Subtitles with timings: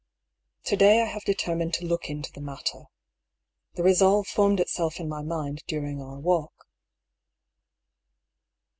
[0.63, 2.85] To day I have determined to look into the matter.
[3.75, 6.65] The resolve formed itself in my mind during our walk.